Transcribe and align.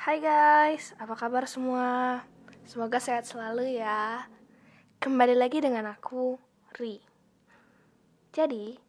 Hai 0.00 0.16
guys, 0.16 0.96
apa 0.96 1.12
kabar 1.12 1.44
semua? 1.44 2.24
Semoga 2.64 2.96
sehat 2.96 3.28
selalu 3.28 3.84
ya. 3.84 4.24
Kembali 4.96 5.36
lagi 5.36 5.60
dengan 5.60 5.92
aku, 5.92 6.40
Ri. 6.72 7.04
Jadi, 8.32 8.80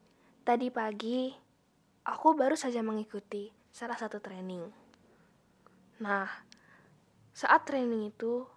tadi 0.47 0.71
pagi 0.71 1.27
aku 2.07 2.31
baru 2.31 2.55
saja 2.55 2.79
mengikuti 2.79 3.51
salah 3.75 3.99
satu 3.99 4.23
training. 4.23 4.63
Nah, 5.99 6.31
saat 7.35 7.67
training 7.67 8.15
itu 8.15 8.47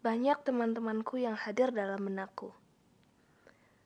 banyak 0.00 0.40
teman-temanku 0.40 1.20
yang 1.20 1.36
hadir 1.36 1.68
dalam 1.68 2.00
benakku. 2.00 2.48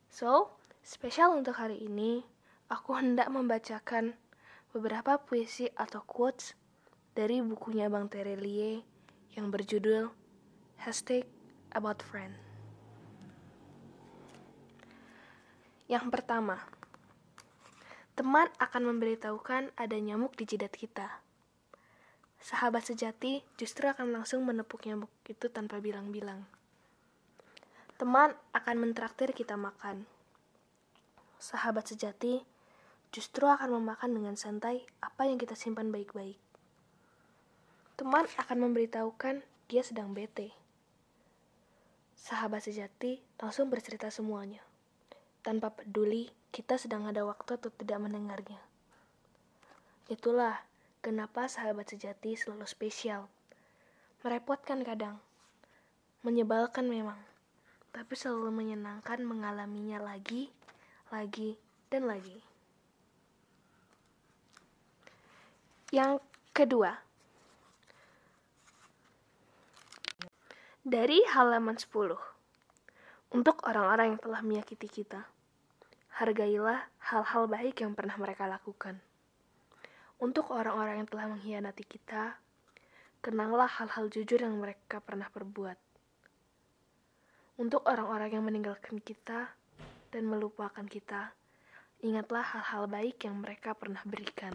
So, 0.07 0.55
spesial 0.87 1.35
untuk 1.35 1.59
hari 1.59 1.82
ini, 1.82 2.23
aku 2.71 2.95
hendak 2.95 3.27
membacakan 3.27 4.14
beberapa 4.71 5.19
puisi 5.19 5.66
atau 5.75 5.98
quotes 6.07 6.55
dari 7.15 7.39
bukunya 7.39 7.87
Bang 7.87 8.11
Terelie 8.11 8.83
yang 9.39 9.46
berjudul 9.55 10.11
Hashtag 10.82 11.22
About 11.71 12.03
Friend. 12.03 12.35
Yang 15.86 16.11
pertama, 16.11 16.58
teman 18.19 18.50
akan 18.58 18.82
memberitahukan 18.91 19.71
ada 19.79 19.96
nyamuk 20.03 20.35
di 20.35 20.43
jidat 20.43 20.75
kita. 20.75 21.22
Sahabat 22.43 22.91
sejati 22.91 23.46
justru 23.55 23.86
akan 23.86 24.11
langsung 24.11 24.43
menepuk 24.43 24.83
nyamuk 24.83 25.14
itu 25.31 25.46
tanpa 25.55 25.79
bilang-bilang. 25.79 26.43
Teman 27.94 28.35
akan 28.50 28.77
mentraktir 28.91 29.31
kita 29.31 29.55
makan. 29.55 30.03
Sahabat 31.39 31.94
sejati 31.94 32.42
justru 33.14 33.47
akan 33.47 33.78
memakan 33.78 34.19
dengan 34.19 34.34
santai 34.34 34.83
apa 34.98 35.31
yang 35.31 35.39
kita 35.39 35.55
simpan 35.55 35.94
baik-baik. 35.94 36.42
Teman 37.94 38.27
akan 38.27 38.58
memberitahukan 38.58 39.47
dia 39.70 39.83
sedang 39.86 40.11
bete. 40.11 40.50
Sahabat 42.19 42.66
sejati 42.66 43.22
langsung 43.38 43.70
bercerita 43.70 44.10
semuanya, 44.10 44.58
tanpa 45.46 45.70
peduli 45.70 46.34
kita 46.50 46.74
sedang 46.74 47.06
ada 47.06 47.22
waktu 47.22 47.54
atau 47.54 47.70
tidak 47.70 48.02
mendengarnya. 48.02 48.58
Itulah 50.10 50.58
kenapa 51.06 51.46
sahabat 51.46 51.86
sejati 51.94 52.34
selalu 52.34 52.66
spesial. 52.66 53.30
Merepotkan 54.26 54.82
kadang, 54.82 55.22
menyebalkan 56.26 56.91
memang, 56.91 57.22
tapi 57.94 58.19
selalu 58.19 58.50
menyenangkan 58.50 59.22
mengalaminya 59.22 60.02
lagi, 60.02 60.50
lagi, 61.14 61.54
dan 61.94 62.10
lagi. 62.10 62.42
Yang 65.94 66.24
kedua, 66.50 67.03
dari 70.84 71.24
halaman 71.32 71.80
10. 71.80 72.12
Untuk 73.32 73.56
orang-orang 73.64 74.12
yang 74.12 74.20
telah 74.20 74.44
menyakiti 74.44 74.84
kita, 74.84 75.24
hargailah 76.20 76.92
hal-hal 77.08 77.48
baik 77.48 77.80
yang 77.80 77.96
pernah 77.96 78.12
mereka 78.20 78.44
lakukan. 78.44 79.00
Untuk 80.20 80.52
orang-orang 80.52 81.00
yang 81.00 81.08
telah 81.08 81.32
mengkhianati 81.32 81.88
kita, 81.88 82.36
kenanglah 83.24 83.64
hal-hal 83.64 84.12
jujur 84.12 84.36
yang 84.36 84.60
mereka 84.60 85.00
pernah 85.00 85.32
perbuat. 85.32 85.80
Untuk 87.56 87.80
orang-orang 87.88 88.36
yang 88.36 88.44
meninggalkan 88.44 89.00
kita 89.00 89.56
dan 90.12 90.24
melupakan 90.28 90.84
kita, 90.84 91.32
ingatlah 92.04 92.44
hal-hal 92.44 92.92
baik 92.92 93.24
yang 93.24 93.41
mereka 93.41 93.72
pernah 93.72 94.04
berikan. 94.04 94.52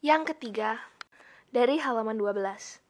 Yang 0.00 0.32
ketiga, 0.32 0.80
dari 1.52 1.76
halaman 1.76 2.16
12. 2.16 2.87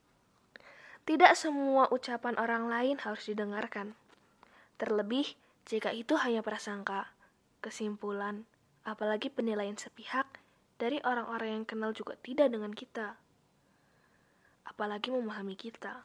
Tidak 1.09 1.33
semua 1.33 1.89
ucapan 1.89 2.37
orang 2.37 2.69
lain 2.69 3.01
harus 3.01 3.25
didengarkan. 3.33 3.97
Terlebih 4.77 5.41
jika 5.65 5.89
itu 5.89 6.21
hanya 6.21 6.45
prasangka, 6.45 7.17
kesimpulan, 7.65 8.45
apalagi 8.85 9.33
penilaian 9.33 9.73
sepihak 9.81 10.29
dari 10.77 11.01
orang-orang 11.01 11.57
yang 11.57 11.65
kenal 11.65 11.97
juga 11.97 12.13
tidak 12.21 12.53
dengan 12.53 12.77
kita. 12.77 13.17
Apalagi 14.69 15.09
memahami 15.09 15.57
kita. 15.57 16.05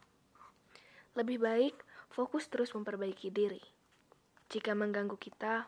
Lebih 1.19 1.35
baik 1.35 1.75
fokus 2.07 2.47
terus 2.47 2.71
memperbaiki 2.71 3.27
diri. 3.27 3.59
Jika 4.47 4.71
mengganggu 4.71 5.19
kita, 5.19 5.67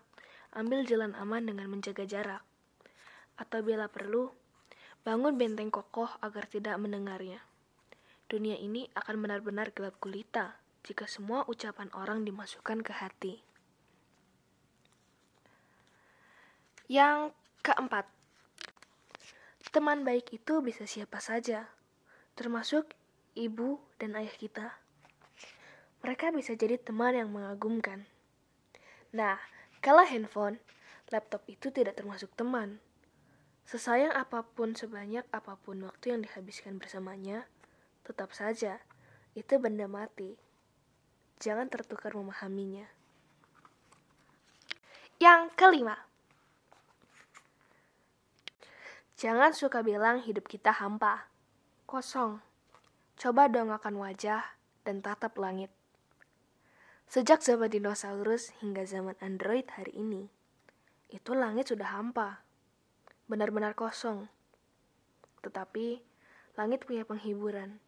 ambil 0.55 0.87
jalan 0.87 1.11
aman 1.11 1.43
dengan 1.43 1.67
menjaga 1.67 2.07
jarak. 2.07 2.39
Atau 3.35 3.67
bila 3.67 3.91
perlu, 3.91 4.31
bangun 5.03 5.35
benteng 5.35 5.75
kokoh 5.75 6.07
agar 6.23 6.47
tidak 6.47 6.79
mendengarnya. 6.79 7.43
Dunia 8.25 8.57
ini 8.57 8.89
akan 8.97 9.21
benar-benar 9.21 9.69
gelap 9.69 10.01
gulita 10.01 10.57
jika 10.81 11.05
semua 11.05 11.45
ucapan 11.45 11.93
orang 11.93 12.25
dimasukkan 12.25 12.81
ke 12.81 12.93
hati. 12.93 13.45
Yang 16.89 17.33
keempat, 17.61 18.09
teman 19.73 20.05
baik 20.05 20.29
itu 20.33 20.61
bisa 20.61 20.85
siapa 20.85 21.17
saja, 21.21 21.69
termasuk 22.37 22.93
ibu 23.33 23.81
dan 23.97 24.13
ayah 24.17 24.33
kita. 24.37 24.67
Mereka 26.05 26.29
bisa 26.33 26.53
jadi 26.53 26.77
teman 26.77 27.17
yang 27.17 27.33
mengagumkan. 27.33 28.05
Nah, 29.13 29.41
kalau 29.81 30.05
handphone, 30.05 30.61
laptop 31.09 31.45
itu 31.45 31.69
tidak 31.69 31.97
termasuk 31.97 32.33
teman. 32.33 32.81
Sesayang 33.65 34.13
apa 34.13 34.45
pun, 34.45 34.77
sebanyak 34.77 35.25
apa 35.33 35.57
pun 35.57 35.81
waktu 35.81 36.13
yang 36.13 36.21
dihabiskan 36.21 36.77
bersamanya, 36.77 37.49
tetap 38.05 38.31
saja 38.31 38.77
itu 39.33 39.57
benda 39.57 39.89
mati. 39.89 40.37
Jangan 41.41 41.67
tertukar 41.67 42.13
memahaminya. 42.13 42.87
Yang 45.19 45.41
kelima, 45.57 45.97
Jangan 49.15 49.55
suka 49.55 49.79
bilang 49.79 50.19
hidup 50.19 50.43
kita 50.43 50.75
hampa, 50.75 51.31
kosong. 51.87 52.43
Coba 53.15 53.47
dongakkan 53.47 53.95
wajah 53.95 54.43
dan 54.83 54.99
tatap 54.99 55.39
langit. 55.39 55.71
Sejak 57.07 57.39
zaman 57.39 57.71
dinosaurus 57.71 58.51
hingga 58.59 58.83
zaman 58.83 59.15
Android 59.23 59.71
hari 59.71 59.95
ini, 59.95 60.27
itu 61.07 61.31
langit 61.31 61.71
sudah 61.71 61.95
hampa, 61.95 62.43
benar-benar 63.31 63.71
kosong. 63.71 64.27
Tetapi 65.47 66.03
langit 66.59 66.83
punya 66.83 67.07
penghiburan, 67.07 67.79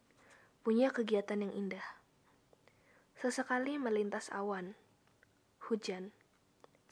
punya 0.68 0.92
kegiatan 0.92 1.40
yang 1.40 1.56
indah. 1.56 1.86
Sesekali 3.16 3.80
melintas 3.80 4.28
awan, 4.28 4.76
hujan, 5.64 6.12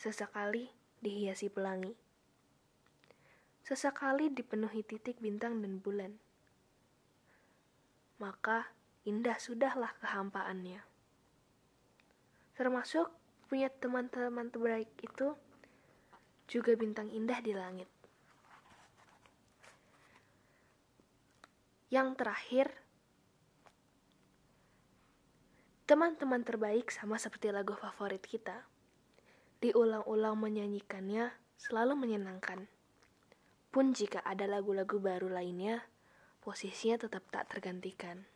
sesekali 0.00 0.72
dihiasi 1.04 1.53
pelangi 1.53 1.92
sesekali 3.66 4.31
dipenuhi 4.31 4.86
titik 4.86 5.19
bintang 5.19 5.59
dan 5.59 5.82
bulan. 5.82 6.15
Maka 8.22 8.70
indah 9.03 9.34
sudahlah 9.42 9.91
kehampaannya. 9.98 10.86
Termasuk 12.54 13.10
punya 13.50 13.66
teman-teman 13.66 14.54
terbaik 14.54 14.86
itu 15.03 15.34
juga 16.47 16.78
bintang 16.78 17.10
indah 17.10 17.42
di 17.42 17.59
langit. 17.59 17.91
Yang 21.91 22.22
terakhir, 22.22 22.70
teman-teman 25.86 26.42
terbaik 26.42 26.91
sama 26.91 27.14
seperti 27.14 27.54
lagu 27.54 27.70
favorit 27.78 28.19
kita. 28.19 28.66
Diulang-ulang 29.62 30.34
menyanyikannya 30.34 31.30
selalu 31.54 31.94
menyenangkan. 31.94 32.66
Pun 33.70 33.94
jika 33.94 34.19
ada 34.26 34.50
lagu-lagu 34.50 34.98
baru 34.98 35.30
lainnya, 35.30 35.86
posisinya 36.42 37.06
tetap 37.06 37.22
tak 37.30 37.54
tergantikan. 37.54 38.27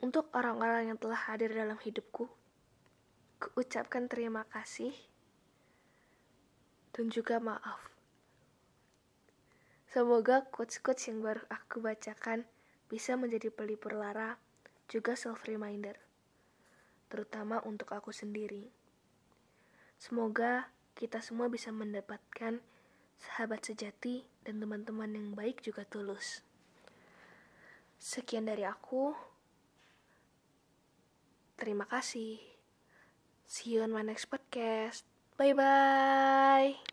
Untuk 0.00 0.32
orang-orang 0.32 0.88
yang 0.88 0.98
telah 0.98 1.28
hadir 1.28 1.52
dalam 1.52 1.76
hidupku, 1.76 2.24
kuucapkan 3.36 4.08
terima 4.08 4.48
kasih 4.48 4.96
dan 6.96 7.12
juga 7.12 7.36
maaf. 7.36 7.92
Semoga 9.92 10.48
quotes-quotes 10.48 11.12
yang 11.12 11.20
baru 11.20 11.44
aku 11.52 11.84
bacakan 11.84 12.48
bisa 12.88 13.12
menjadi 13.12 13.52
pelipur 13.52 13.92
lara, 13.92 14.40
juga 14.92 15.16
self-reminder, 15.16 15.96
terutama 17.08 17.64
untuk 17.64 17.96
aku 17.96 18.12
sendiri. 18.12 18.68
Semoga 19.96 20.68
kita 20.92 21.24
semua 21.24 21.48
bisa 21.48 21.72
mendapatkan 21.72 22.60
sahabat 23.16 23.64
sejati, 23.64 24.28
dan 24.42 24.58
teman-teman 24.58 25.14
yang 25.14 25.32
baik 25.32 25.62
juga 25.62 25.86
tulus. 25.86 26.42
Sekian 28.02 28.50
dari 28.50 28.66
aku. 28.66 29.14
Terima 31.54 31.86
kasih. 31.86 32.42
See 33.46 33.78
you 33.78 33.86
on 33.86 33.94
my 33.94 34.02
next 34.02 34.26
podcast. 34.26 35.06
Bye 35.38 35.54
bye. 35.54 36.82